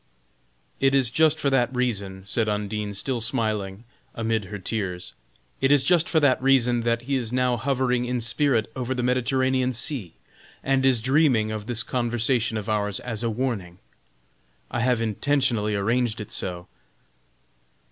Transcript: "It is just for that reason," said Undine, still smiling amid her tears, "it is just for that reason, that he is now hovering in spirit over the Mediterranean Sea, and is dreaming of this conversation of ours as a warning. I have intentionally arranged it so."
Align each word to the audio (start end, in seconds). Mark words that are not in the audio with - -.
"It 0.79 0.95
is 0.95 1.11
just 1.11 1.39
for 1.39 1.51
that 1.51 1.71
reason," 1.75 2.25
said 2.25 2.49
Undine, 2.49 2.95
still 2.95 3.21
smiling 3.21 3.83
amid 4.15 4.45
her 4.45 4.57
tears, 4.57 5.13
"it 5.59 5.71
is 5.71 5.83
just 5.83 6.09
for 6.09 6.19
that 6.19 6.41
reason, 6.41 6.81
that 6.81 7.03
he 7.03 7.13
is 7.15 7.31
now 7.31 7.55
hovering 7.55 8.05
in 8.05 8.19
spirit 8.19 8.71
over 8.75 8.95
the 8.95 9.03
Mediterranean 9.03 9.73
Sea, 9.73 10.15
and 10.63 10.87
is 10.87 11.01
dreaming 11.01 11.51
of 11.51 11.67
this 11.67 11.83
conversation 11.83 12.57
of 12.57 12.67
ours 12.67 12.99
as 13.01 13.21
a 13.21 13.29
warning. 13.29 13.77
I 14.71 14.79
have 14.79 15.01
intentionally 15.01 15.75
arranged 15.75 16.19
it 16.19 16.31
so." 16.31 16.67